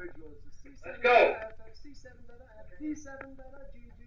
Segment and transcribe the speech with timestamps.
[0.00, 1.36] individual is a C7 Let's go.
[1.84, 2.06] C7
[2.80, 3.08] D7
[3.74, 4.00] GG.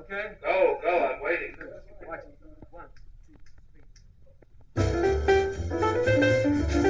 [0.00, 0.26] Okay?
[0.46, 1.56] Oh, go, go, I'm waiting.
[2.06, 2.20] Watch.
[2.70, 2.88] One,
[4.76, 4.94] two,
[6.68, 6.85] three.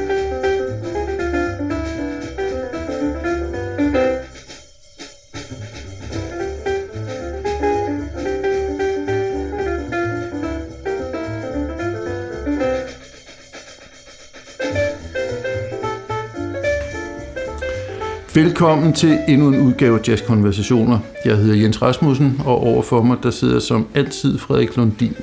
[18.36, 20.98] Velkommen til endnu en udgave af Jazz Konversationer.
[21.24, 25.14] Jeg hedder Jens Rasmussen, og overfor mig der sidder som altid Frederik Lundin.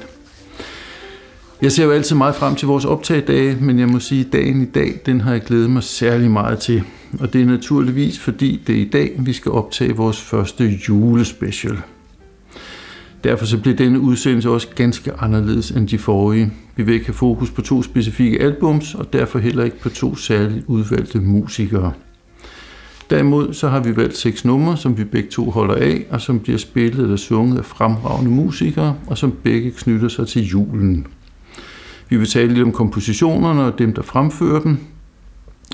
[1.61, 4.61] Jeg ser jo altid meget frem til vores optagdage, men jeg må sige, at dagen
[4.61, 6.83] i dag, den har jeg glædet mig særlig meget til.
[7.19, 11.77] Og det er naturligvis, fordi det er i dag, vi skal optage vores første julespecial.
[13.23, 16.53] Derfor så bliver denne udsendelse også ganske anderledes end de forrige.
[16.75, 20.15] Vi vil ikke have fokus på to specifikke albums, og derfor heller ikke på to
[20.15, 21.93] særligt udvalgte musikere.
[23.09, 26.39] Derimod så har vi valgt seks numre, som vi begge to holder af, og som
[26.39, 31.07] bliver spillet eller sunget af fremragende musikere, og som begge knytter sig til julen.
[32.09, 34.77] Vi vil tale lidt om kompositionerne og dem, der fremfører dem.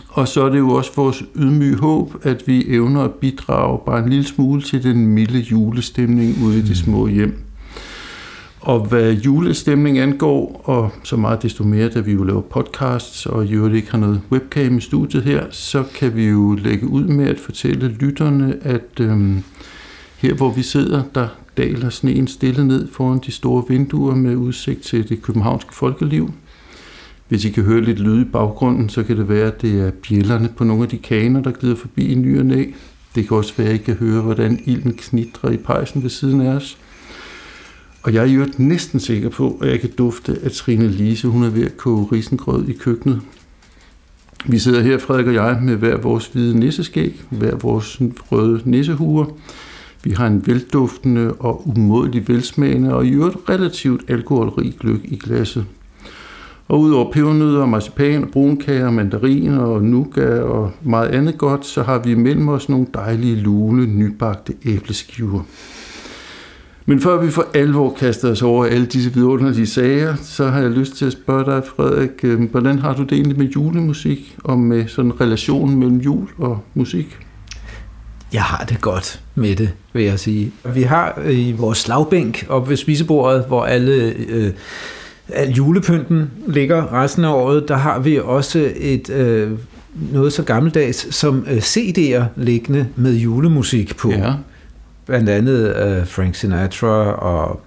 [0.09, 4.03] Og så er det jo også vores ydmyge håb, at vi evner at bidrage bare
[4.03, 7.48] en lille smule til den milde julestemning ude i de små hjem.
[8.61, 13.45] Og hvad julestemning angår, og så meget desto mere, da vi jo laver podcasts, og
[13.45, 17.03] i øvrigt ikke har noget webcam i studiet her, så kan vi jo lægge ud
[17.03, 19.43] med at fortælle lytterne, at øhm,
[20.17, 24.81] her hvor vi sidder, der daler sneen stille ned foran de store vinduer med udsigt
[24.81, 26.33] til det københavnske folkeliv.
[27.27, 29.91] Hvis I kan høre lidt lyd i baggrunden, så kan det være, at det er
[29.91, 32.65] bjællerne på nogle af de kaner, der glider forbi i ny og næ.
[33.15, 36.41] Det kan også være, at I kan høre, hvordan ilden knitrer i pejsen ved siden
[36.41, 36.77] af os.
[38.03, 41.43] Og jeg er jo næsten sikker på, at jeg kan dufte, at Trine Lise hun
[41.43, 43.21] er ved at koge risengrød i køkkenet.
[44.45, 49.25] Vi sidder her, Frederik og jeg, med hver vores hvide nisseskæg, hver vores røde nissehuer.
[50.03, 55.65] Vi har en velduftende og umådelig velsmagende og i øvrigt relativt alkoholrig gløk i glasset.
[56.67, 62.13] Og udover pebernødder, marcipan, brunkager, mandariner og nougat og meget andet godt, så har vi
[62.13, 65.43] mellem os nogle dejlige, lune, nybagte æbleskiver.
[66.89, 70.69] Men før vi for alvor kaster os over alle disse vidunderlige sager, så har jeg
[70.69, 74.59] lyst til at spørge dig, Frederik, øh, hvordan har du det egentlig med julemusik og
[74.59, 77.17] med sådan relationen mellem jul og musik?
[78.33, 80.51] Jeg har det godt med det, vil jeg sige.
[80.73, 84.51] Vi har i vores slagbænk op ved spisebordet, hvor alle øh,
[85.29, 89.51] al julepynten ligger resten af året, der har vi også et øh,
[90.11, 94.11] noget så gammeldags som øh, CD'er liggende med julemusik på.
[94.11, 94.33] Ja.
[95.09, 97.61] Blandt andet øh, Frank Sinatra og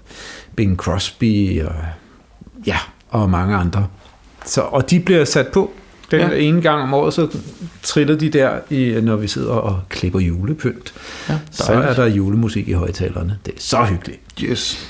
[0.56, 1.74] Bing Crosby og
[2.66, 2.76] ja,
[3.10, 3.86] og mange andre.
[4.46, 5.70] Så, og de bliver sat på
[6.10, 6.30] den Ja.
[6.36, 7.28] ene gang om året, så
[7.82, 10.94] triller de der, i, når vi sidder og klipper julepynt.
[11.28, 13.38] Ja, Så er der julemusik i højtalerne.
[13.46, 14.20] Det er så hyggeligt.
[14.42, 14.88] Yes.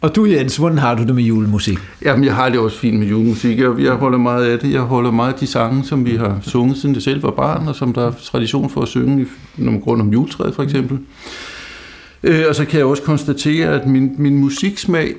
[0.00, 1.78] Og du Jens, hvordan har du det med julemusik?
[2.04, 4.72] Jamen, jeg har det også fint med julemusik, og jeg holder meget af det.
[4.72, 7.68] Jeg holder meget af de sange, som vi har sunget, siden det selv var barn,
[7.68, 9.26] og som der er tradition for at synge, i-
[9.56, 10.98] når man går rundt om juletræet, for eksempel.
[12.22, 15.14] Øh, og så kan jeg også konstatere, at min, min musiksmag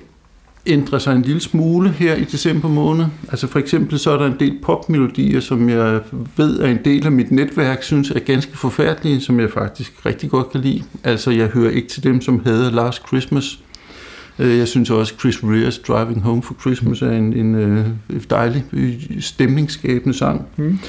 [0.66, 3.06] ændrer sig en lille smule her i december måned.
[3.30, 6.00] Altså for eksempel så er der en del popmelodier, som jeg
[6.38, 10.30] ved er en del af mit netværk, synes er ganske forfærdelige, som jeg faktisk rigtig
[10.30, 10.84] godt kan lide.
[11.04, 13.60] Altså jeg hører ikke til dem, som hader Last Christmas.
[14.40, 17.96] Øh, jeg synes også, Chris Rears Driving Home for Christmas er en, en en
[18.30, 20.46] dejlig, øh, stemningsskabende sang.
[20.58, 20.80] Mm.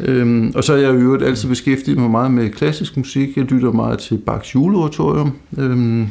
[0.00, 3.36] Øhm, og så er jeg i øvrigt altid beskæftiget mig meget med klassisk musik.
[3.36, 6.06] Jeg lytter meget til Bachs juleoratorium øhm,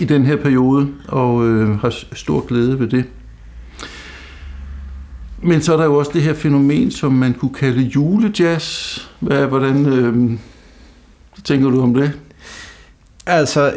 [0.00, 3.04] i den her periode, og øh, har stor glæde ved det.
[5.42, 8.98] Men så er der jo også det her fænomen, som man kunne kalde julejazz.
[9.20, 10.30] Hvad, hvordan øh,
[11.44, 12.12] tænker du om det?
[13.26, 13.72] Altså,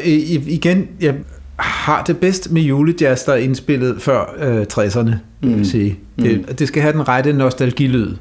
[0.46, 1.14] igen, jeg
[1.56, 5.10] har det bedst med julejazz, der er indspillet før øh, 60'erne,
[5.42, 5.48] mm.
[5.48, 5.64] vil Mm.
[5.64, 5.98] sige.
[6.18, 8.14] Det, det skal have den rette nostalgilyd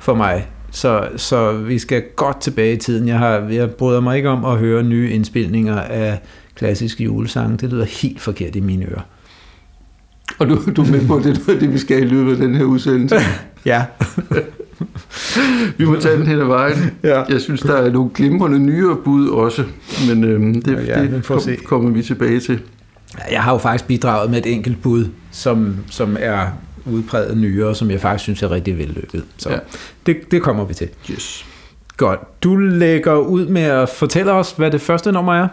[0.00, 0.46] for mig.
[0.70, 3.08] Så, så vi skal godt tilbage i tiden.
[3.08, 6.18] Jeg, har, jeg bryder mig ikke om at høre nye indspilninger af
[6.54, 7.56] klassiske julesange.
[7.56, 9.00] Det lyder helt forkert i mine ører.
[10.38, 12.36] Og du, du er med på, at det er det, vi skal i løbet af
[12.38, 13.16] den her udsendelse.
[13.64, 13.84] Ja.
[15.78, 16.90] Vi må tage den hen ad vejen.
[17.02, 17.22] ja.
[17.22, 19.64] Jeg synes, der er nogle glimrende nyere bud også,
[20.08, 21.56] men øhm, det, Ja, vi det kom, se.
[21.56, 22.60] kommer vi tilbage til.
[23.30, 26.46] Jeg har jo faktisk bidraget med et enkelt bud, som, som er
[26.86, 29.24] udpræget nyere, som jeg faktisk synes er rigtig vellykket.
[29.36, 29.56] Så Ja.
[30.06, 30.88] det, det kommer vi til.
[31.10, 31.46] Yes.
[31.96, 32.42] Godt.
[32.42, 35.48] Du lægger ud med at fortælle os, hvad det første nummer er.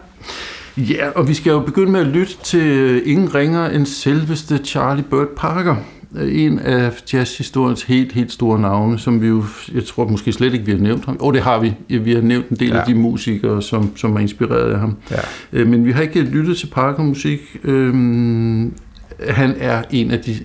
[0.78, 5.04] Ja, og vi skal jo begynde med at lytte til ingen ringer end selveste Charlie
[5.10, 5.76] Bird Parker.
[6.22, 9.44] en af jazzhistoriens helt, helt store navne, som vi jo,
[9.74, 11.18] jeg tror måske slet ikke, vi har nævnt ham.
[11.20, 11.74] Og det har vi.
[12.00, 12.80] Vi har nævnt en del ja.
[12.80, 14.98] af de musikere, som, som er inspireret af ham.
[15.12, 15.16] Ja.
[15.54, 17.40] Øh, Men vi har ikke lyttet til Parker-musik.
[17.64, 18.74] Øhm,
[19.20, 20.36] han er en af de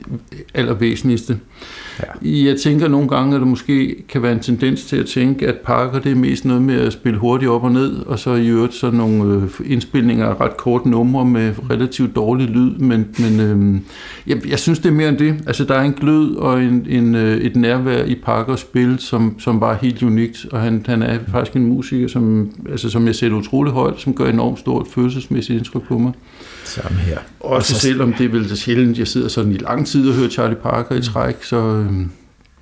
[0.54, 1.38] allervæsentligste.
[2.00, 2.28] Ja.
[2.28, 5.54] Jeg tænker nogle gange, at der måske kan være en tendens til at tænke, at
[5.56, 8.48] Parker det er mest noget med at spille hurtigt op og ned, og så i
[8.48, 13.40] øvrigt sådan nogle øh, indspilninger af ret korte numre med relativt dårlig lyd, men, men
[13.40, 13.80] øh,
[14.26, 15.34] jeg, jeg synes det er mere end det.
[15.46, 19.36] Altså der er en glød og en, en, øh, et nærvær i Parkers spil, som,
[19.38, 23.14] som var helt unikt, og han, han er faktisk en musiker, som, altså, som jeg
[23.14, 26.12] sætter utrolig højt, som gør enormt stort følelsesmæssigt indtryk på mig.
[26.64, 27.18] Samme her.
[27.40, 30.28] Også selvom det er vel så sjældent, jeg sidder sådan i lang tid og hører
[30.28, 31.81] Charlie Parker i træk, så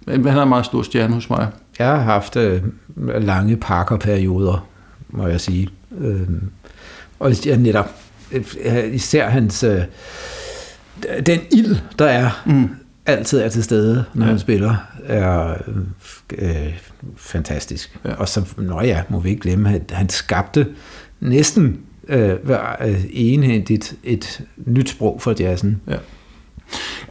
[0.09, 1.49] øh, han er en meget stor stjerne hos mig.
[1.79, 2.63] Jeg har haft øh,
[3.23, 4.69] lange Parker-perioder,
[5.09, 5.69] må jeg sige.
[5.99, 6.21] Øh,
[7.19, 7.91] og jeg netop,
[8.93, 9.83] især hans, øh,
[11.27, 12.69] den ild, der er, Mm.
[13.07, 14.31] altid er til stede, når Ja.
[14.31, 14.75] han spiller,
[15.05, 15.55] er
[16.39, 16.79] øh,
[17.17, 17.99] fantastisk.
[18.05, 18.15] Ja.
[18.15, 20.67] Og så, nå ja, må vi ikke glemme, at han skabte
[21.21, 22.31] næsten øh,
[22.81, 25.81] øh, enhændigt et nyt sprog for jazzen.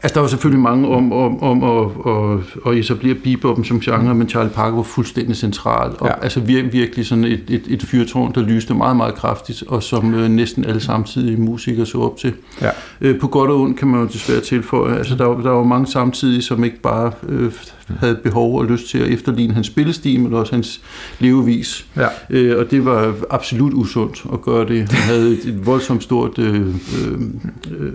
[0.03, 4.15] Altså, der var selvfølgelig mange om, om, om at, at, at etablere beboppen som genre,
[4.15, 5.91] men Charlie Parker var fuldstændig central.
[5.99, 6.13] Og, Ja.
[6.23, 10.13] Altså vir, virkelig sådan et, et, et fyrtårn, der lyste meget, meget kraftigt, og som
[10.13, 12.33] øh, næsten alle samtidige musikere så op til.
[12.61, 12.69] Ja.
[13.01, 14.97] Øh, på godt og ondt kan man jo desværre tilføje.
[14.97, 17.51] Altså, der, var- der var mange samtidige, som ikke bare øh,
[17.99, 20.81] havde behov og lyst til at efterligne hans spillestil, men også hans
[21.19, 21.85] levevis.
[21.97, 22.07] Ja.
[22.29, 24.91] Øh, og det var absolut usundt at gøre det.
[24.91, 27.93] Han havde et, et voldsomt stort øh, øh,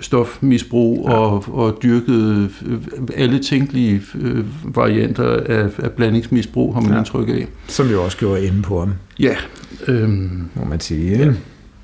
[0.00, 1.14] stofmisbrug Ja.
[1.14, 1.18] ja.
[1.20, 2.78] og, og dyrkede øh,
[3.16, 4.44] alle tænkelige øh,
[4.76, 6.94] varianter af, af blandingsmisbrug, har man Ja.
[6.94, 7.00] ja.
[7.00, 7.46] indtryk af.
[7.68, 9.34] Som jo også gjorde ende på ham, Ja,
[9.88, 10.08] øh,
[10.54, 11.12] må man sige.
[11.12, 11.34] ikke?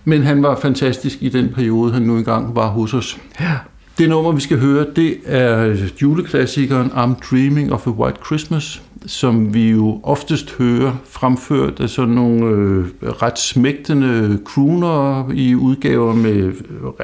[0.05, 3.19] men han var fantastisk i den periode, han nu engang var hos os.
[3.41, 3.53] Ja.
[3.99, 9.55] Det nummer, vi skal høre, det er juleklassikeren I'm Dreaming of a White Christmas, som
[9.55, 16.53] vi jo oftest hører fremført af sådan nogle øh, ret smægtende crooner i udgaver med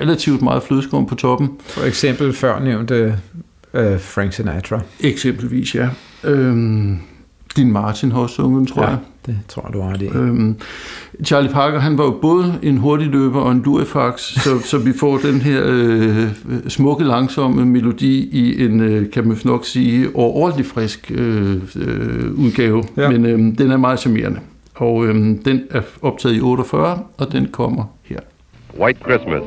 [0.01, 1.51] relativt meget flødeskum på toppen.
[1.61, 3.19] For eksempel før nævnte
[3.75, 4.81] øh, Frank Sinatra.
[5.01, 5.89] Eksempelvis, ja.
[6.25, 6.99] Øhm,
[7.59, 8.89] din Martin har også sunget, tror Ja.
[8.89, 8.99] jeg.
[9.27, 10.15] Det tror jeg, du har det.
[10.15, 10.57] Øhm,
[11.25, 14.93] Charlie Parker, han var jo både en hurtig løber og en lurifax, så, så vi
[15.01, 16.25] får den her øh,
[16.69, 22.85] smukke, langsomme melodi i en, øh, kan man nok sige, overordentlig frisk øh, øh, udgave.
[22.97, 23.11] Ja.
[23.11, 24.39] Men øh, den er meget charmerende.
[24.75, 25.15] Og øh,
[25.45, 28.19] den er optaget i 48, og den kommer her.
[28.81, 29.43] White Christmas.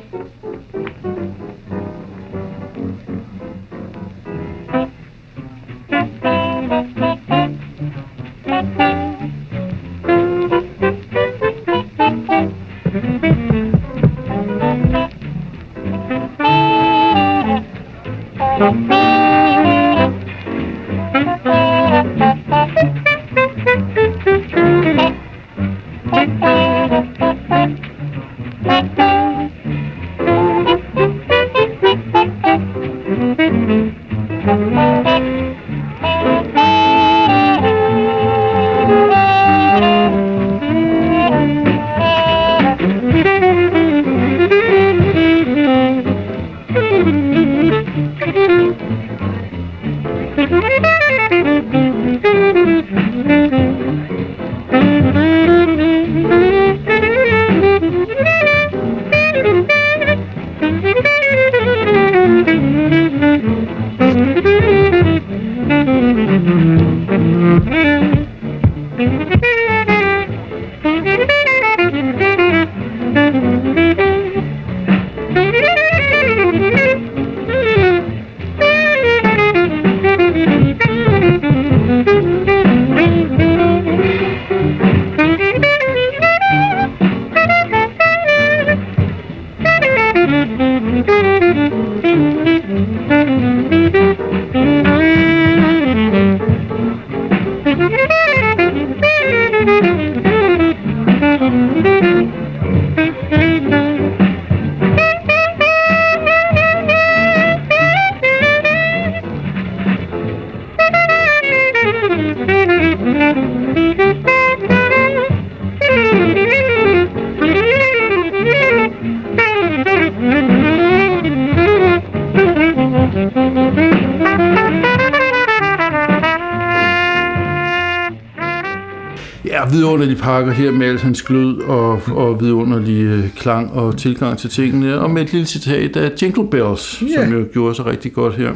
[130.02, 134.38] Ja, vidunderlig pakker her med al hans glød og, og vidunderlig øh, klang og tilgang
[134.38, 135.00] til tingene.
[135.00, 137.26] Og med et lille citat af Jingle Bells, yeah.
[137.26, 138.52] som jo gjorde sig rigtig godt her.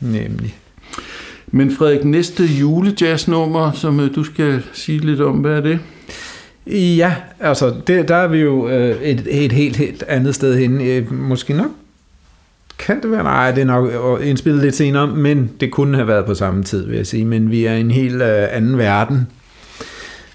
[0.00, 0.56] Nemlig.
[1.46, 5.78] Men Frederik, næste julejazznummer, som øh, du skal sige lidt om, hvad er det?
[6.66, 10.80] Ja, altså det, der er vi jo øh, et, et helt, helt andet sted hen.
[10.80, 11.70] Øh, måske nok
[12.78, 13.22] kan det være?
[13.22, 16.86] Nej, det er nok indspillet lidt senere, men det kunne have været på samme tid,
[16.86, 17.24] vil jeg sige.
[17.24, 19.26] Men vi er i en helt øh, anden verden.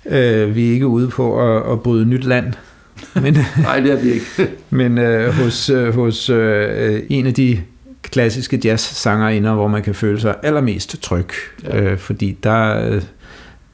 [0.05, 2.53] Øh, vi er ikke ude på at, at bryde nyt land.
[3.15, 4.25] Men, Nej, det er vi ikke.
[4.69, 7.59] men øh, hos, øh, hos øh, en af de
[8.01, 11.29] klassiske jazz-sangerinder, hvor man kan føle sig allermest tryg.
[11.63, 11.81] Ja.
[11.81, 13.01] Øh, fordi der, øh,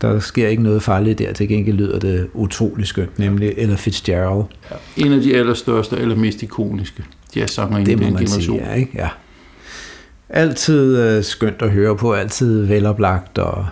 [0.02, 1.34] der sker ikke noget farligt der.
[1.34, 4.44] Til gengæld lyder det utrolig skønt, nemlig Ella Fitzgerald.
[4.72, 4.76] Ja.
[5.06, 7.04] En af de allerstørste og allermest ikoniske
[7.36, 8.42] jazzsanger i den generation.
[8.42, 8.92] sige, ja, ikke?
[8.96, 9.10] Ja.
[10.30, 13.66] Altid øh, skønt at høre på, altid veloplagt og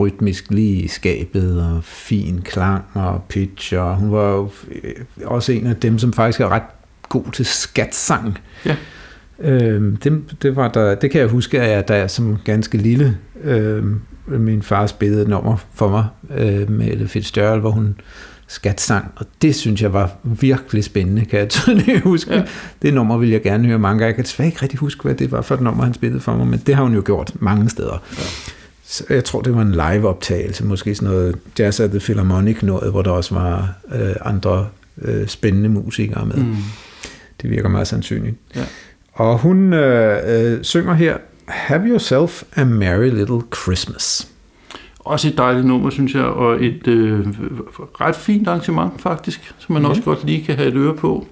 [0.00, 4.50] rytmisk lige i skabet, og fin klang og pitch, og hun var jo
[4.82, 6.62] øh, også en af dem, som faktisk er ret
[7.08, 8.38] god til skatsang.
[8.66, 8.76] Ja.
[9.38, 12.78] Øhm, det, det, var der, det kan jeg huske, at jeg, da jeg som ganske
[12.78, 16.04] lille, øhm, min far spillede et nummer for mig
[16.36, 18.00] øh, med Ella Fitzgerald, hvor hun
[18.48, 22.34] skatsang, og det synes jeg var virkelig spændende, kan jeg tydeligt huske.
[22.34, 22.42] Ja.
[22.82, 24.06] Det nummer vil jeg gerne høre mange gange.
[24.06, 26.36] Jeg kan desværre ikke rigtig huske, hvad det var for et nummer, han spillede for
[26.36, 28.02] mig, men det har hun jo gjort mange steder.
[28.18, 28.22] Ja.
[28.88, 32.90] Så jeg tror, det var en live-optagelse, måske sådan noget Jazz at the Philharmonic noget,
[32.90, 34.68] hvor der også var øh, andre
[35.02, 36.36] øh, spændende musikere med.
[36.36, 36.56] Mm.
[37.42, 38.36] Det virker meget sandsynligt.
[38.56, 38.64] Ja.
[39.12, 41.16] Og hun øh, øh, synger her,
[41.48, 44.28] Have yourself a merry little Christmas.
[44.98, 47.26] Også et dejligt nummer, synes jeg, og et øh,
[48.00, 49.88] ret fint arrangement faktisk, som man Ja.
[49.88, 51.26] også godt lige kan have et øre på.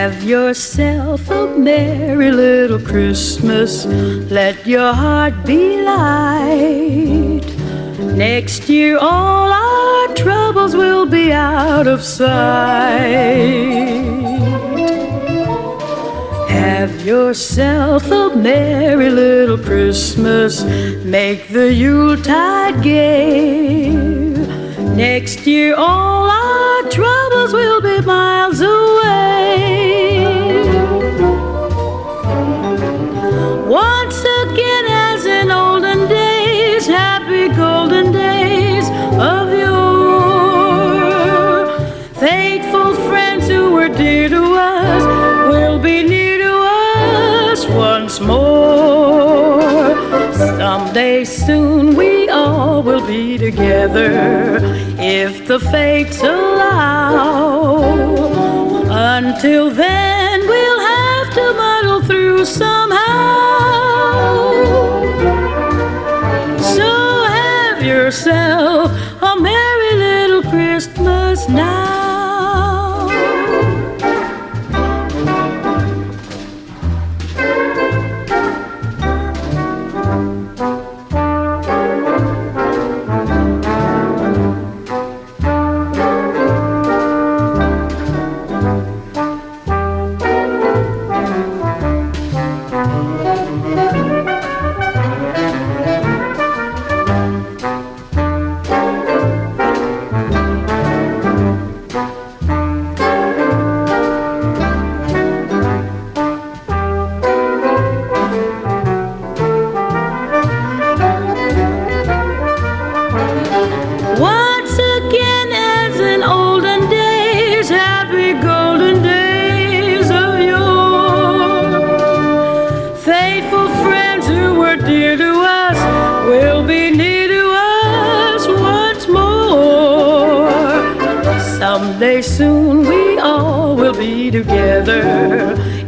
[0.00, 3.84] Have yourself a merry little Christmas.
[3.84, 7.44] Let your heart be light.
[8.16, 12.30] Next year, all our troubles will be out of sight.
[16.48, 20.64] Have yourself a merry little Christmas.
[21.04, 23.90] Make the Yuletide gay.
[24.96, 28.99] Next year, all our troubles will be miles away.
[51.24, 54.58] Someday soon we all will be together
[54.98, 57.82] if the fates allow.
[58.88, 62.96] Until then, we'll have to muddle through somehow.
[66.74, 66.88] So
[67.24, 71.99] have yourself a merry little Christmas now.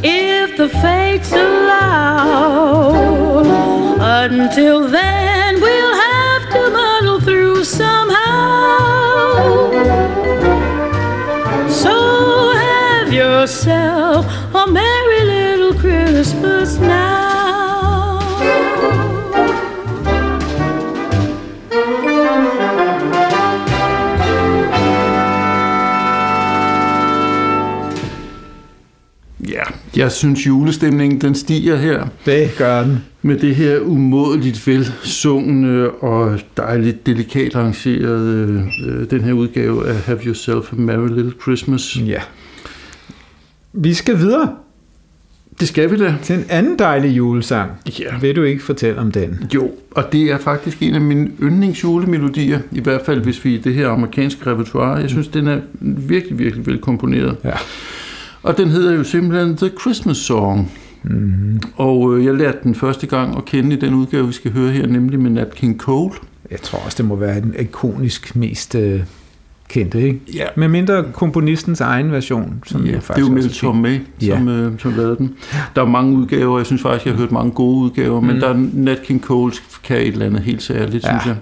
[0.02, 2.92] If the fates allow.
[4.24, 8.12] Until then, we'll have to muddle through somehow.
[11.68, 14.26] So have yourself
[29.96, 32.98] jeg synes julestemningen den stiger her Det gør den.
[33.22, 40.18] med det her umådeligt velsungende og dejligt delikat arrangerede øh, den her udgave af Have
[40.26, 41.96] Yourself a Merry Little Christmas.
[42.06, 42.20] Ja.
[43.72, 44.50] Vi skal videre.
[45.60, 46.14] Det skal vi da.
[46.22, 47.70] til en anden dejlig julesang.
[48.00, 48.18] Ja.
[48.20, 49.44] Vil du ikke fortælle om den?
[49.54, 53.58] Jo, og det er faktisk en af mine yndlingsjulemelodier, i hvert fald hvis vi i
[53.58, 54.94] det her amerikanske repertoire.
[55.00, 57.36] Jeg synes, den er virkelig, virkelig velkomponeret.
[57.44, 57.50] Ja.
[58.42, 60.72] Og den hedder jo simpelthen The Christmas Song.
[61.02, 61.60] Mm-hmm.
[61.76, 64.70] Og øh, jeg lærte den første gang at kende i den udgave, vi skal høre
[64.70, 66.14] her, nemlig med Nat King Cole.
[66.50, 69.00] Jeg tror også, det må være den ikonisk mest øh,
[69.68, 70.20] kendte, ikke?
[70.34, 70.44] Ja.
[70.56, 73.98] Med mindre komponistens egen version, som Ja, jeg det er faktisk jo Mel Tom May,
[74.22, 74.36] Ja.
[74.38, 75.34] som, øh, som lavede den.
[75.76, 78.40] Der er mange udgaver, jeg synes faktisk, jeg har hørt mange gode udgaver, men Mm.
[78.40, 79.52] der er Nat King Cole
[79.84, 81.18] kan et eller andet helt særligt, Ja.
[81.20, 81.36] synes jeg.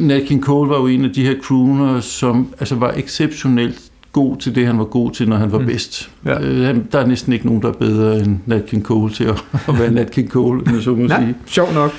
[0.00, 3.80] Nat King Cole var jo en af de her crooner, som altså, var exceptionelt
[4.12, 5.66] god til det, han var god til, når han var Mm.
[5.66, 6.10] bedst.
[6.24, 6.40] Ja.
[6.42, 9.44] Øh, der er næsten ikke nogen, der er bedre end Nat King Cole til at,
[9.68, 11.34] at være Nat King Cole, jeg så må Nej, sige.
[11.46, 11.92] sjov nok.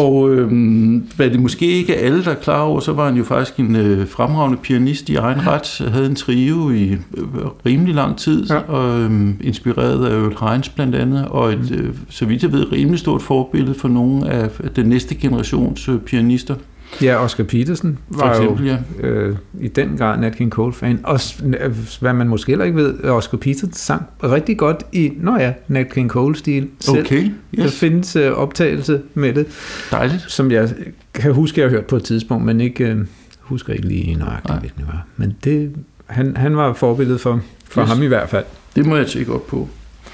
[0.00, 3.16] Og øhm, hvad det måske ikke er alle, der er klar over, så var han
[3.16, 5.88] jo faktisk en øh, fremragende pianist i egen ret.
[5.92, 6.82] Havde en trio i
[7.16, 7.24] øh,
[7.66, 8.54] rimelig lang tid, Ja.
[8.54, 8.60] ja.
[8.60, 12.72] og øhm, inspireret af Earl Hines blandt andet, og et, øh, så vidt jeg ved,
[12.72, 16.54] rimelig stort forbillede for nogle af af den næste generations øh, pianister.
[17.02, 18.78] Ja, Oscar Peterson For var eksempel, ja.
[19.02, 21.00] jo øh, i den grad Nat King Cole-fan.
[21.04, 21.20] Og
[21.60, 25.52] øh, hvad man måske heller ikke ved, Oscar Peterson sang rigtig godt i, nå ja,
[25.68, 26.98] Nat King Cole-stil selv.
[26.98, 27.78] Okay, Der yes.
[27.78, 29.46] findes øh, optagelse med det,
[29.90, 30.24] dejligt.
[30.28, 30.70] som jeg
[31.14, 32.96] kan huske, jeg har hørt på et tidspunkt, men ikke øh,
[33.40, 34.58] husker ikke lige nøjagtigt, Nej.
[34.58, 35.06] hvilken det var.
[35.16, 35.72] Men det,
[36.06, 37.88] han, han var forbilledet for, for Yes.
[37.90, 38.44] ham i hvert fald.
[38.76, 39.68] Det må jeg tjekke op på.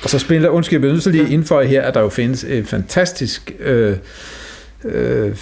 [0.04, 2.44] Og så spiller, undskyld, jeg bliver nødt til lige indføje her, at der jo findes
[2.44, 3.96] et fantastisk, øh,
[4.84, 5.36] øh,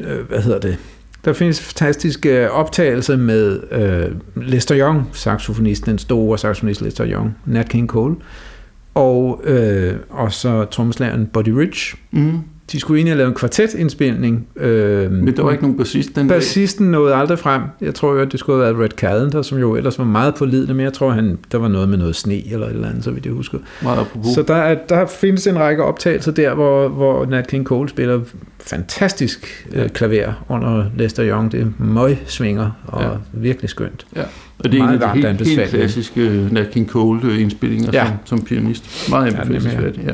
[0.00, 0.78] øh, hvad hedder det,
[1.24, 4.10] der findes fantastiske optagelser med øh,
[4.46, 8.16] Lester Young, saxofonisten, den store saxofonist Lester Young, Nat King Cole,
[8.94, 11.94] og, øh, og så trommeslageren Buddy Rich.
[12.10, 12.40] Mm.
[12.72, 14.46] De skulle egentlig have lavet en kvartetindspilning.
[14.56, 16.36] Øh, Men der var ikke nogen bassist den dag.
[16.36, 17.62] Bassisten nåede aldrig frem.
[17.80, 20.34] Jeg tror jo, at det skulle have været Red Callender, som jo ellers var meget
[20.34, 23.04] pålidende, men jeg tror, han, der var noget med noget sne eller et eller andet,
[23.04, 23.58] så vidt jeg husker.
[23.82, 24.34] Meget apropos.
[24.34, 28.20] Så der, er, der findes en række optagelser der, hvor, hvor Nat King Cole spiller
[28.60, 31.52] fantastisk øh, klaver under Lester Young.
[31.52, 33.08] Det er svinger og Ja.
[33.32, 34.06] virkelig skønt.
[34.16, 34.22] Ja,
[34.58, 38.04] og det er Meget en af de helt, helt klassiske øh, Nat King Cole-indspillinger Ja.
[38.04, 38.10] ja.
[38.24, 39.10] som, som pianist.
[39.10, 40.12] Meget anbefalelsesværdigt, ja.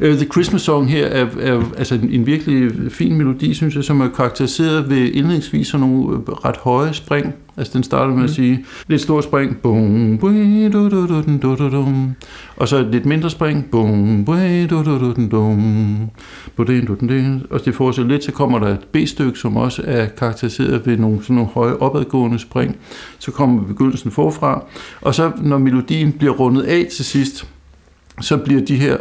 [0.00, 3.84] Uh, The Christmas Song her er, er altså en, en virkelig fin melodi, synes jeg,
[3.84, 7.34] som er karakteriseret ved indledningsvis sådan nogle øh, ret høje spring.
[7.56, 10.28] Altså den starter med at sige lidt stort spring, bum, du,
[10.72, 11.88] du, du, du, du,
[12.56, 14.32] og så et lidt mindre spring, bum, du,
[14.70, 15.14] du, du,
[16.88, 17.42] du, din.
[17.50, 21.22] og det fortsætter lidt, så kommer der et B-stykke, som også er karakteriseret ved nogle,
[21.22, 22.76] sådan nogle høje opadgående spring.
[23.18, 24.64] Så kommer begyndelsen forfra,
[25.00, 27.46] og så når melodien bliver rundet af til sidst,
[28.20, 28.96] så bliver de her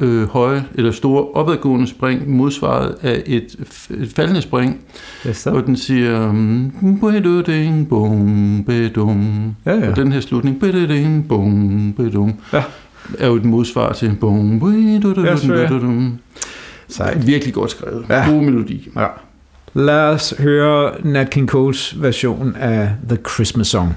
[0.00, 3.56] øh, høje eller store opadgående spring modsvaret af et,
[3.90, 4.80] et faldende spring,
[5.32, 5.50] så.
[5.50, 6.32] hvor den siger
[7.00, 9.54] beduding, bum, bedum.
[9.66, 9.90] Ja, ja.
[9.90, 12.62] Og den her slutning beduding, bum, bedum, Ja.
[13.18, 16.18] er jo et modsvar til bum, bedudum.
[16.88, 17.26] Sejt.
[17.26, 18.04] Virkelig godt skrevet.
[18.08, 18.30] Ja.
[18.30, 18.88] God melodi.
[18.96, 19.06] Ja.
[19.74, 23.96] Lad os høre Nat King Coles version af The Christmas Song.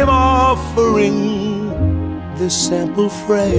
[0.00, 1.16] I'm offering
[2.36, 3.50] this simple phrase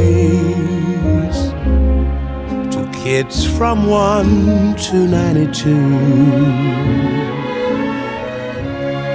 [2.73, 5.75] to kids from 1 to 92.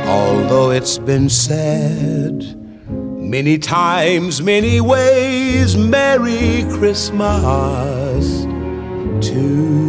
[0.06, 2.60] Although it's been said
[2.90, 8.44] many times, many ways, Merry Christmas
[9.30, 9.83] to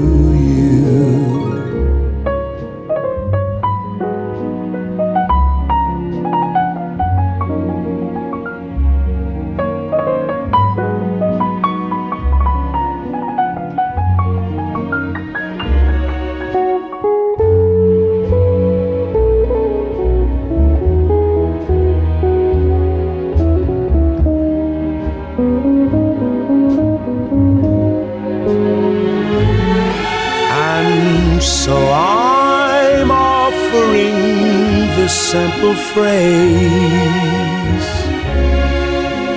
[35.36, 37.88] simple phrase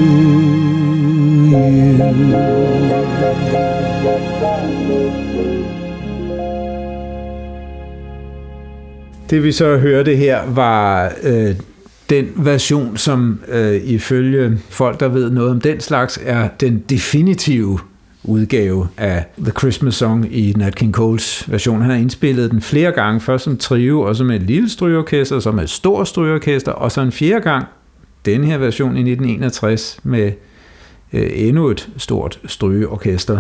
[9.30, 11.56] Det vi så hørte her var øh,
[12.10, 17.80] den version, som øh, ifølge folk, der ved noget om den slags, er den definitive
[18.24, 21.82] udgave af The Christmas Song i Nat King Coles version.
[21.82, 25.40] Han har indspillet den flere gange, først som trio, og så med et lille strygeorkester,
[25.40, 27.66] så med et stort strygeorkester, og så en fjerde gang,
[28.26, 30.32] den her version i 1961, med
[31.14, 33.40] øh, endnu et stort strygeorkester.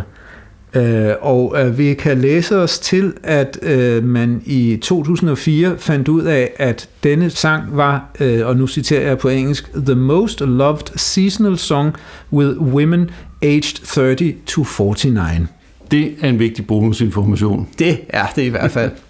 [0.75, 6.23] Øh, og øh, vi kan læse os til, at øh, man i 2004 fandt ud
[6.23, 10.97] af, at denne sang var, øh, og nu citerer jeg på engelsk, the most loved
[10.97, 11.93] seasonal song
[12.33, 13.09] with women
[13.41, 15.47] aged 30 to 49.
[15.91, 17.67] Det er en vigtig bonusinformation.
[17.79, 18.91] Det er det i hvert fald.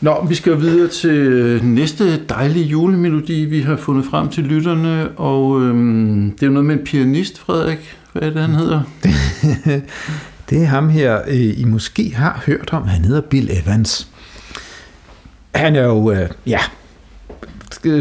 [0.00, 5.62] Nå, vi skal videre til næste dejlige julemelodi, vi har fundet frem til lytterne, og
[5.62, 7.96] øhm, det er noget med en pianist, Frederik.
[8.12, 8.82] Hvad er det, han hedder?
[10.50, 12.88] Det er ham her, øh, I måske har hørt om.
[12.88, 14.08] Han hedder Bill Evans.
[15.54, 16.60] Han er jo, øh, ja,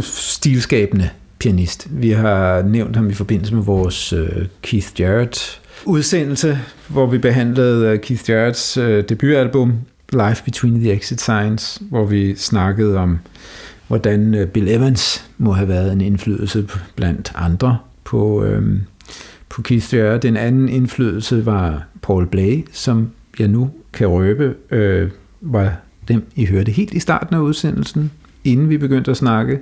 [0.01, 1.87] stilskabende pianist.
[1.89, 7.87] Vi har nævnt ham i forbindelse med vores øh, Keith Jarrett udsendelse, hvor vi behandlede
[7.87, 9.73] øh, Keith Jarretts øh, debutalbum
[10.13, 13.19] Life Between the Exit Signs, hvor vi snakkede om,
[13.87, 18.77] hvordan øh, Bill Evans må have været en indflydelse blandt andre på, øh,
[19.55, 19.61] på
[19.93, 20.23] Jarrett.
[20.23, 25.09] Den anden indflydelse var Paul Blay, som jeg nu kan røbe, øh,
[25.41, 25.73] var
[26.07, 28.11] dem, I hørte helt i starten af udsendelsen,
[28.43, 29.59] inden vi begyndte at snakke,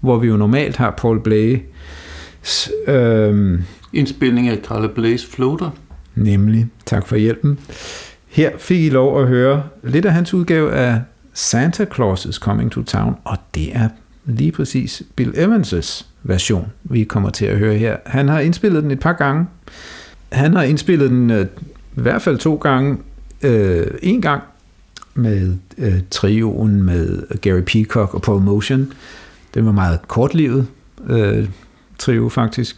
[0.00, 1.58] hvor vi jo normalt har Paul Blay
[2.86, 3.60] øh,
[3.92, 5.70] Indspilning af Carla Blaze Floater.
[6.14, 6.66] Nemlig.
[6.86, 7.58] Tak for hjælpen.
[8.26, 11.00] Her fik I lov at høre lidt af hans udgave af
[11.32, 13.88] Santa Claus is Coming to Town, og det er
[14.28, 17.96] lige præcis Bill Evans' version, vi kommer til at høre her.
[18.06, 19.46] Han har indspillet den et par gange.
[20.32, 21.46] Han har indspillet den øh,
[21.96, 22.98] i hvert fald to gange.
[23.42, 24.42] Øh, en gang
[25.14, 28.92] med øh, trioen med Gary Peacock og Paul Motion.
[29.54, 30.66] Den var meget kortlivet
[31.06, 31.48] øh,
[31.98, 32.76] trio faktisk.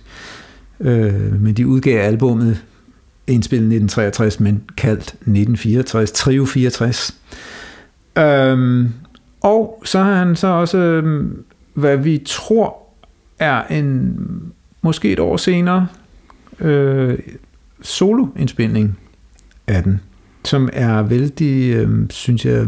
[0.80, 2.64] Øh, men de udgav albummet
[3.26, 7.14] indspillet 1963, men kaldt 1964, Trio 64.
[8.18, 8.88] Øhm,
[9.40, 12.76] og så har han så også, øhm, hvad vi tror
[13.38, 14.16] er en,
[14.82, 15.86] måske et år senere,
[16.60, 17.18] øh,
[17.82, 18.98] soloindspilning
[19.66, 20.00] af den,
[20.44, 22.66] som er vældig, øh, synes jeg,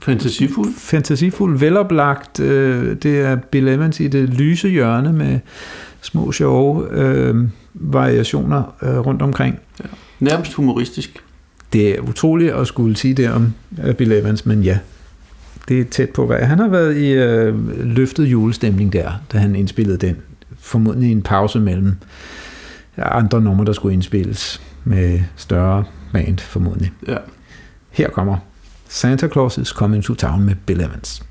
[0.00, 0.68] Fantasifuld.
[0.78, 2.40] fantasifuld, veloplagt.
[2.40, 5.38] Øh, det er Bill Evans i det lyse hjørne med
[6.00, 9.58] små sjove øh, variationer øh, rundt omkring.
[10.20, 11.24] Nærmest humoristisk.
[11.72, 13.52] Det er utroligt at skulle sige det om
[13.84, 14.78] øh, Bill Evans, men ja,
[15.68, 19.56] det er tæt på, hvad han har været i øh, løftet julestemning der, da han
[19.56, 20.16] indspillede den.
[20.58, 21.96] Formodentlig en pause mellem
[22.96, 26.92] andre numre, der skulle indspilles med større band, formodentlig.
[27.08, 27.16] Ja.
[27.90, 28.36] Her kommer
[28.88, 31.22] Santa Claus is Coming to Town med Bill Evans.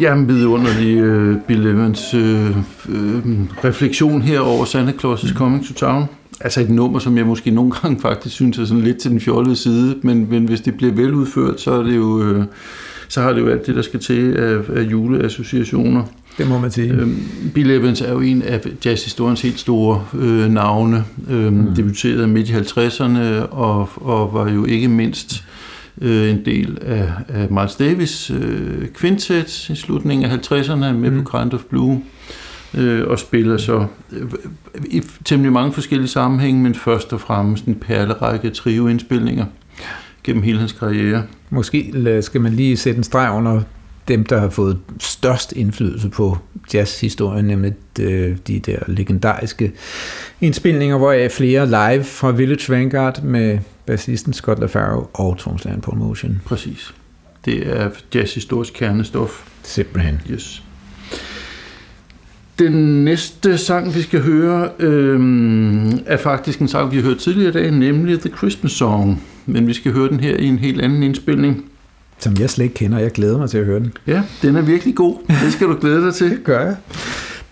[0.00, 2.50] Jamen, vidunderlig øh, Bill Evans øh,
[2.88, 3.22] øh,
[3.64, 6.04] refleksion her over Santa Claus is Coming to Town.
[6.40, 9.20] Altså et nummer, som jeg måske nogle gange faktisk synes er sådan lidt til den
[9.20, 12.22] fjollede side, men, men hvis det bliver veludført, så er det jo...
[12.22, 12.44] Øh,
[13.08, 16.02] så har det jo alt det, der skal til af, af juleassociationer.
[16.38, 16.92] Det må man sige.
[16.92, 17.22] Øhm,
[17.54, 21.04] Bill Evans er jo en af jazzhistoriens helt store øh, navne.
[21.30, 21.74] Øhm, mm.
[21.74, 23.18] Debuterede midt i 50'erne
[23.50, 25.44] og, og var jo ikke mindst
[26.00, 31.24] øh, en del af, af Miles Davis øh, quintet i slutningen af 50'erne med mm.
[31.24, 32.02] på Kind of Blue.
[32.74, 34.22] Øh, og spiller så øh,
[34.84, 39.44] i temmelig mange forskellige sammenhænge, men først og fremmest en perlerække trioindspilninger
[40.24, 41.22] gennem hele hans karriere.
[41.50, 43.60] Måske skal man lige sætte en streg under
[44.08, 46.38] dem, der har fået størst indflydelse på
[46.74, 49.72] jazzhistorien, nemlig de, de der legendariske
[50.40, 55.80] indspilninger, hvor jeg er flere live fra Village Vanguard med bassisten Scott LaFaro og tromslæren
[55.80, 56.40] Paul Motion.
[56.44, 56.94] Præcis.
[57.44, 59.48] Det er jazzhistorisk kernestof.
[59.62, 60.20] Simpelthen.
[60.30, 60.62] Yes.
[62.58, 65.20] Den næste sang, vi skal høre, øh,
[66.06, 69.22] er faktisk en sang, vi har hørt tidligere i dag, nemlig The Christmas Song.
[69.46, 71.64] Men vi skal høre den her i en helt anden indspilning.
[72.18, 73.92] Som jeg slet ikke kender, jeg glæder mig til at høre den.
[74.06, 75.16] Ja, den er virkelig god.
[75.44, 76.30] Det skal du glæde dig til.
[76.36, 76.76] det gør jeg.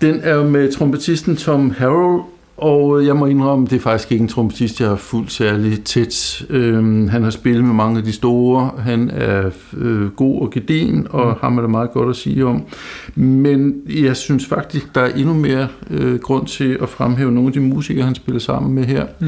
[0.00, 2.22] Den er jo med trompetisten Tom Harrell,
[2.56, 6.44] og jeg må indrømme, det er faktisk ikke en trompetist, jeg har fuldt særlig tæt.
[6.50, 8.70] Øhm, han har spillet med mange af de store.
[8.78, 11.34] Han er øh, god og gedin, og mm.
[11.40, 12.62] har man da meget godt at sige om.
[13.14, 17.52] Men jeg synes faktisk, der er endnu mere øh, grund til at fremhæve nogle af
[17.52, 19.06] de musikere, han spiller sammen med her.
[19.20, 19.26] Mm.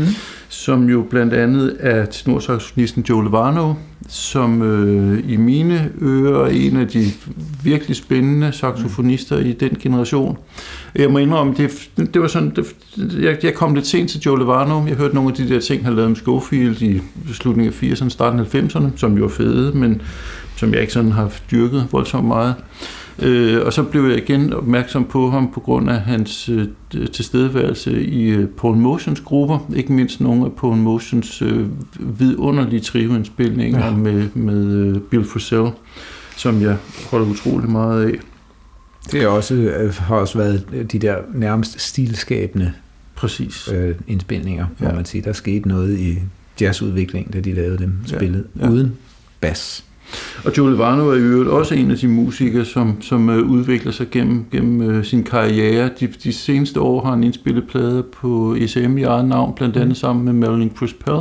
[0.48, 3.74] Som jo blandt andet er tenorsaxofonisten Joe Lovano,
[4.08, 7.04] som øh, i mine ører er en af de
[7.62, 10.38] virkelig spændende saxofonister i den generation.
[10.94, 12.66] Jeg må indrømme, det, det var sådan, det,
[13.22, 14.86] jeg, jeg kom lidt sent til Joe Lovano.
[14.86, 17.00] Jeg hørte nogle af de der ting, han lavede med Schofield i
[17.32, 20.02] slutningen af 80'erne, starten af 90'erne, som jo var fede, men
[20.56, 22.54] som jeg ikke sådan har dyrket voldsomt meget.
[22.58, 22.64] Øh,
[23.64, 26.66] og så blev jeg igen opmærksom på ham på grund af hans øh,
[27.12, 31.66] tilstedeværelse i øh, Paul Motions grupper, ikke mindst nogle af Paul Motions øh,
[31.98, 33.96] vidunderlige trioindspilninger ja.
[33.96, 35.70] med, med øh, Bill Frisell,
[36.36, 36.76] som jeg
[37.10, 38.18] holder utrolig meget af.
[39.12, 42.72] Det er også, øh, har også været de der nærmest stilskabende
[43.14, 43.68] Præcis.
[43.72, 44.94] Øh, indspilninger, hvor ja.
[44.94, 46.18] man siger, der skete noget i
[46.60, 48.64] jazzudviklingen, da de lavede dem, spillet ja.
[48.64, 48.70] Ja.
[48.70, 48.96] uden
[49.40, 49.84] bas.
[50.44, 53.92] Og Joe Levano er i øvrigt også en af de musikere, som, som uh, udvikler
[53.92, 55.90] sig gennem, gennem uh, sin karriere.
[56.00, 59.96] De, de seneste år har han indspillet plader på ECM i eget navn, blandt andet
[59.96, 61.20] sammen med Marilyn Crispell,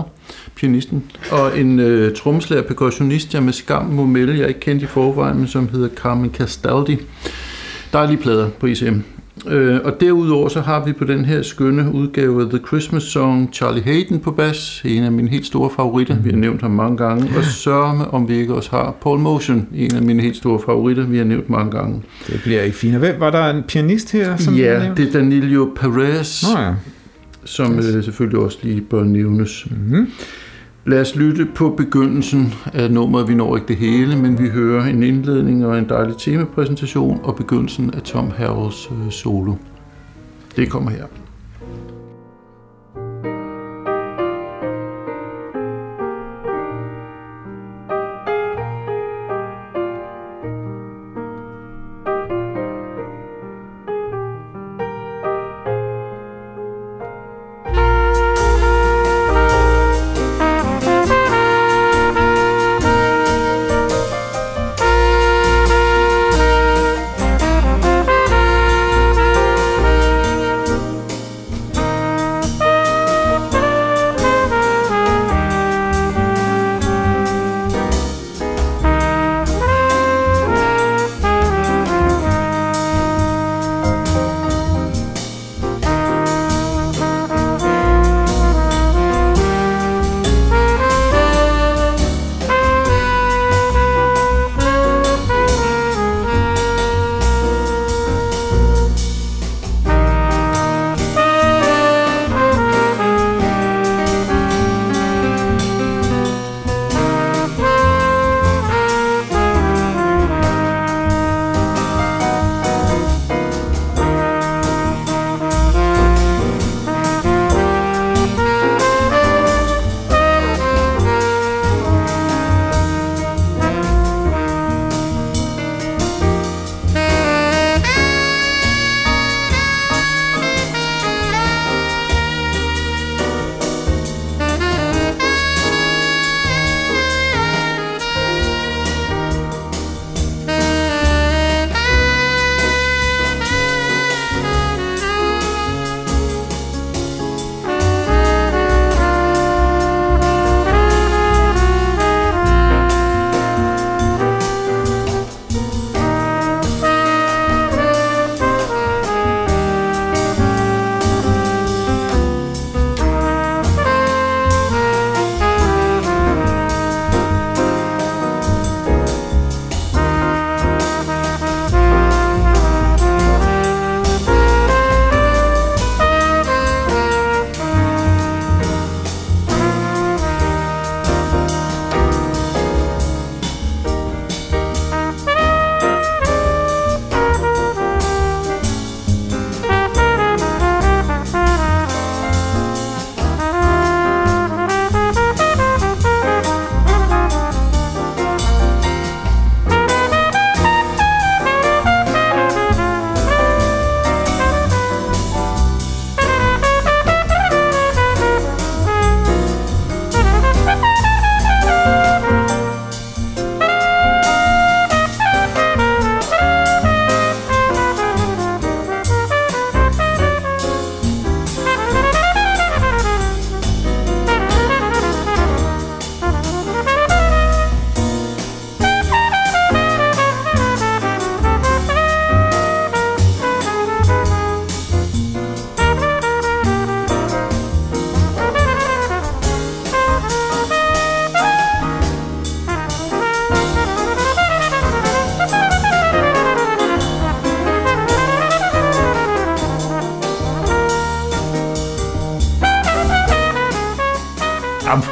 [0.56, 1.04] pianisten.
[1.32, 5.38] Og en uh, trommeslager percussionist, jeg med skam må melde, jeg ikke kendte i forvejen,
[5.38, 6.98] men som hedder Carmen Castaldi.
[7.94, 9.00] Der er lige plader på ECM.
[9.48, 13.50] Øh, og derudover så har vi på den her skønne udgave af The Christmas Song
[13.54, 16.98] Charlie Hayden på bas, en af mine helt store favoritter, vi har nævnt ham mange
[16.98, 20.60] gange, og sørme om vi ikke også har Paul Motion, en af mine helt store
[20.66, 22.02] favoritter, vi har nævnt mange gange.
[22.28, 22.96] Det bliver ikke fint.
[22.96, 24.38] Hvem var der en pianist her?
[24.38, 26.74] Som ja, det er Danilo Perez, oh, ja.
[27.46, 27.86] som yes.
[27.86, 29.68] øh, selvfølgelig også lige bør nævnes.
[29.72, 30.08] Mm-hmm.
[30.88, 33.28] Lad os lytte på begyndelsen af nummeret.
[33.28, 37.36] Vi når ikke det hele, men vi hører en indledning og en dejlig temapræsentation og
[37.36, 39.54] begyndelsen af Tom Harrells øh, solo.
[40.56, 41.06] Det kommer her.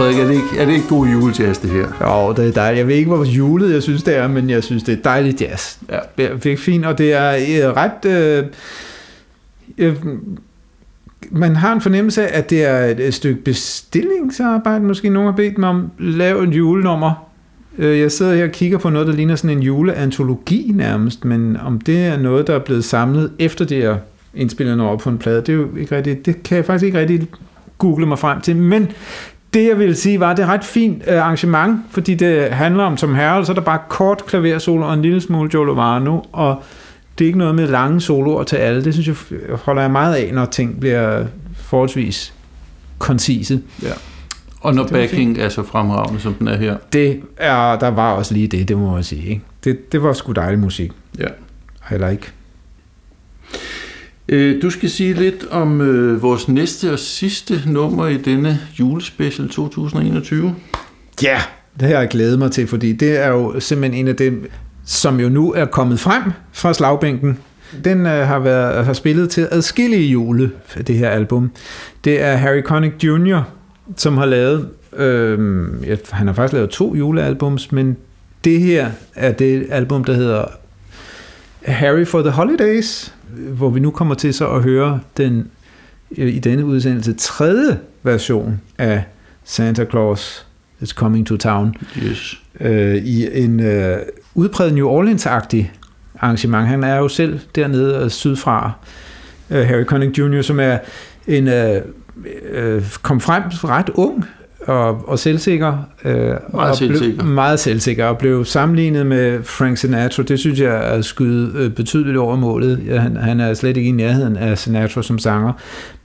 [0.04, 1.88] Frederik, er det ikke, er det ikke god julejazz, det her?
[2.02, 2.80] Jo, det er dejligt.
[2.80, 5.42] Jeg ved ikke, hvor julet jeg synes, det er, men jeg synes, det er dejligt
[5.42, 5.78] jazz.
[5.92, 6.00] Ja.
[6.18, 7.32] Det er fint, og det er
[7.68, 8.06] øh, ret...
[8.06, 8.44] Øh,
[9.78, 9.96] øh,
[11.32, 15.36] man har en fornemmelse af, at det er et, et stykke bestillingsarbejde, måske nogen har
[15.36, 17.28] bedt mig om, lav en julenummer.
[17.78, 21.58] Øh, Jeg sidder her og kigger på noget, der ligner sådan en juleantologi nærmest, men
[21.58, 23.98] om det er noget, der er blevet samlet efter det er
[24.36, 27.00] indspillet over på en plade, det er jo ikke rigtigt, det kan jeg faktisk ikke
[27.00, 27.28] rigtig
[27.78, 28.88] google mig frem til, men
[29.54, 32.50] det jeg ville sige var, at det er et ret fint øh, arrangement, fordi det
[32.50, 35.66] handler om som herre, så er der bare kort klaversolo og en lille smule Joe
[35.66, 36.64] Lovano, og
[37.18, 38.84] det er ikke noget med lange soloer til alle.
[38.84, 42.34] Det synes jeg holder jeg meget af, når ting bliver forholdsvis
[43.00, 43.62] koncise.
[44.62, 46.78] Og når backing er så fremragende, som den er her.
[46.94, 49.30] Det er, der var også lige det, det må jeg sige.
[49.30, 49.42] Ikke?
[49.64, 50.92] Det, det var sgu dejlig musik.
[51.20, 51.28] Ja.
[51.92, 52.32] Eller ikke?
[54.30, 59.50] Øh, Du skal sige lidt om øh, vores næste og sidste nummer i denne julespecial
[59.50, 60.56] 2021.
[61.24, 61.42] Ja,
[61.80, 64.50] det har jeg glædet mig til, fordi det er jo simpelthen en af dem,
[64.86, 67.40] som jo nu er kommet frem fra slagbænken.
[67.84, 70.52] Den øh, har, været, har spillet til adskillige jule,
[70.88, 71.52] det her album.
[72.04, 73.42] Det er Harry Connick Jr.,
[73.98, 75.40] som har lavet, øh,
[75.88, 77.98] ja, han har faktisk lavet to julealbums, men
[78.44, 80.46] det her er det album, der hedder
[81.66, 85.48] Harry for the Holidays, hvor vi nu kommer til så at høre den
[86.18, 89.04] øh, i denne udsendelse tredje version af
[89.44, 90.48] Santa Claus
[90.82, 92.42] is Coming to Town Yes.
[92.60, 93.98] øh, i en øh,
[94.36, 95.72] udpræget New Orleans-agtig
[96.20, 96.68] arrangement.
[96.68, 98.72] Han er jo selv dernede øh, sydfra,
[99.50, 100.78] øh, Harry Connick Jr., som er
[101.28, 101.82] en øh,
[102.50, 104.26] øh, kom frem ret ung
[104.68, 105.78] og, og selvsikker.
[106.06, 107.24] Øh, og selvsikker.
[107.24, 110.24] Blev, meget selvsikker, og blev sammenlignet med Frank Sinatra.
[110.24, 113.00] Det synes jeg er skyde øh, betydeligt over målet.
[113.00, 115.54] Han, han er slet ikke i nærheden af Sinatra som sanger.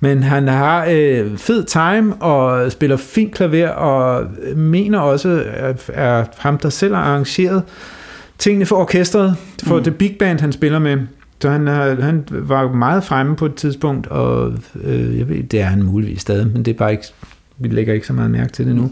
[0.01, 6.25] Men han har øh, fed time og spiller fint klaver, og mener også, at er
[6.39, 7.63] ham, der selv har arrangeret
[8.39, 9.85] tingene for orkestret, for mm.
[9.85, 10.99] det big band, han spiller med.
[11.41, 14.53] Så han, han var meget fremme på et tidspunkt, og
[14.85, 17.05] øh, jeg ved, det er han muligvis stadig, men det er bare ikke,
[17.59, 18.91] vi lægger ikke så meget mærke til det nu.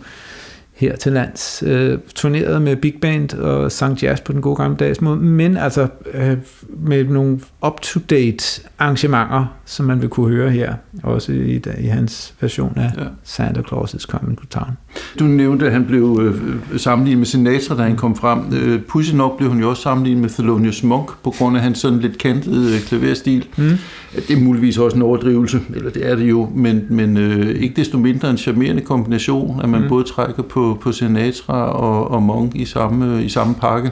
[0.75, 4.77] Her til lands øh, turneret med big band og sang jazz på den gode gamle
[4.77, 6.37] dags måde, men altså øh,
[6.79, 12.73] med nogle up-to-date arrangementer, som man vil kunne høre her, også i, i hans version
[12.77, 13.05] af Ja.
[13.25, 14.71] Santa Claus is Coming to Town.
[15.19, 18.55] Du nævnte, at han blev øh, sammenlignet med Sinatra, da han kom frem.
[18.55, 21.79] Øh, Pussy nok blev hun jo også sammenlignet med Thelonious Monk, på grund af hans
[21.79, 23.47] sådan lidt kantede øh, klaverstil.
[23.57, 23.71] Mm.
[24.17, 27.77] Det er muligvis også en overdrivelse, eller det er det jo, men, men øh, ikke
[27.77, 29.89] desto mindre en charmerende kombination, at man mm.
[29.89, 33.91] Både trækker på, på Sinatra og, og Monk i samme, øh, i samme pakke.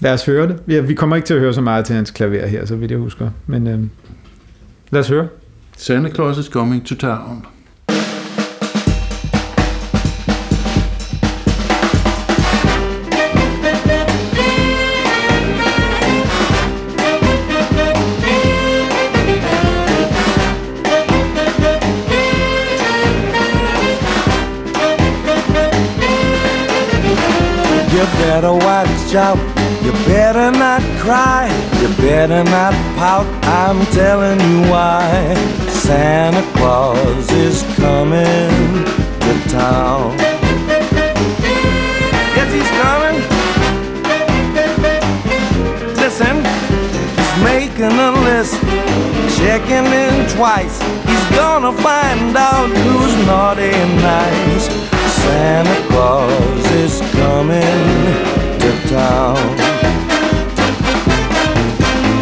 [0.00, 0.56] Lad os høre det.
[0.68, 2.90] Ja, vi kommer ikke til at høre så meget til hans klaver her, så vidt
[2.90, 3.30] jeg husker.
[3.46, 3.80] Men øh,
[4.90, 5.26] lad os høre.
[5.76, 7.46] Santa Claus is coming to town.
[28.02, 29.38] You better watch out.
[29.84, 31.46] You better not cry.
[31.80, 33.26] You better not pout.
[33.44, 35.06] I'm telling you why.
[35.68, 38.50] Santa Claus is coming
[39.22, 40.18] to town.
[42.34, 43.18] Yes, he's coming.
[45.94, 46.42] Listen,
[47.14, 48.58] he's making a list,
[49.38, 50.82] checking in twice.
[51.06, 54.91] He's gonna find out who's naughty and nice.
[55.22, 57.82] Santa Claus is coming
[58.62, 59.38] to town.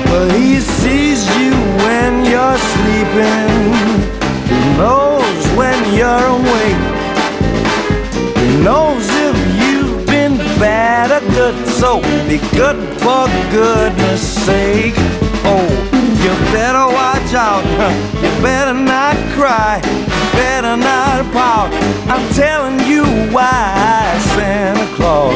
[0.07, 1.53] But he sees you
[1.84, 3.51] when you're sleeping.
[4.53, 6.84] He knows when you're awake.
[8.42, 11.57] He knows if you've been bad or good.
[11.80, 14.94] So be good for goodness sake.
[15.53, 15.68] Oh,
[16.22, 17.64] you better watch out.
[18.20, 19.80] You better not cry.
[20.32, 21.72] Better not pout.
[22.08, 25.34] I'm telling you why Santa Claus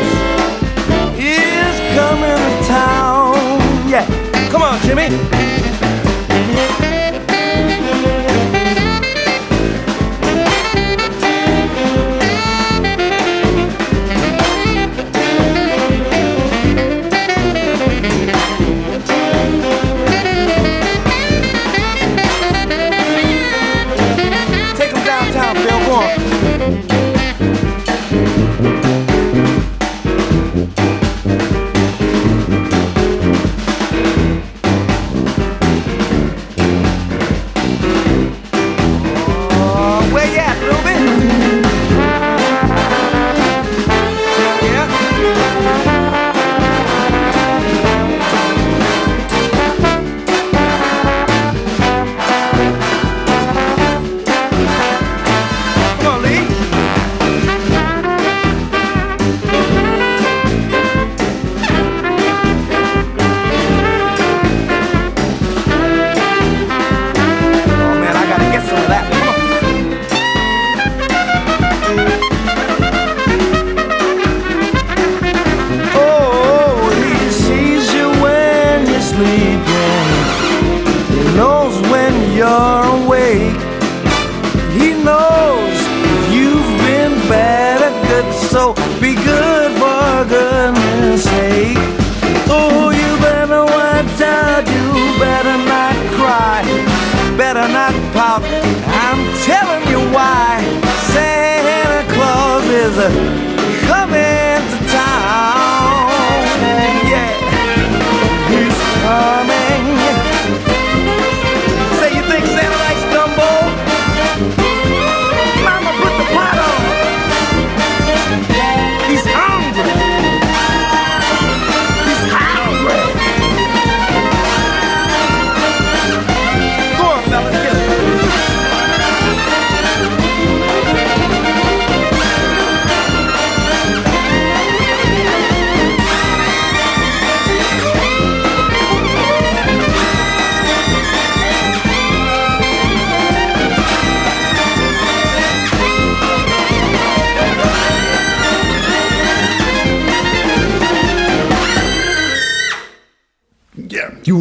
[1.19, 3.35] is coming to town.
[3.89, 4.07] Yeah,
[4.51, 5.09] come on, Jimmy.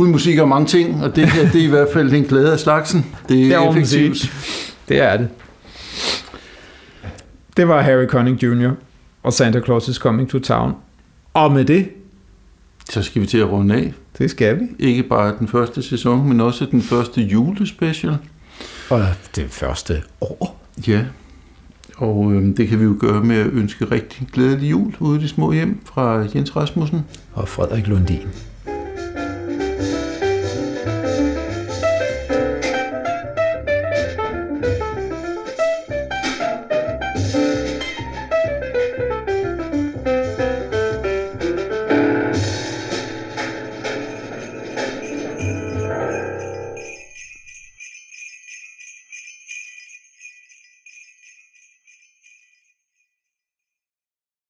[0.03, 2.51] Ja, julemusik er mange ting, og det her det er i hvert fald den glæde
[2.53, 3.05] af slagsen.
[3.21, 4.33] Det Det er man effektivt.
[4.89, 5.27] Det er det.
[7.57, 8.71] Det var Harry Connick Jr.
[9.23, 10.73] og Santa Claus is Coming to Town.
[11.33, 11.89] Og med det,
[12.89, 13.93] Så skal vi til at runde af.
[14.17, 14.65] det skal vi.
[14.79, 18.17] Ikke bare den første sæson, men også den første julespecial.
[18.89, 20.63] Og det første år.
[20.87, 21.01] Ja,
[21.97, 25.23] og øhm, det kan vi jo gøre med at ønske rigtig glædelig jul ude i
[25.23, 27.01] de små hjem fra Jens Rasmussen.
[27.33, 28.27] Og Frederik Lundin.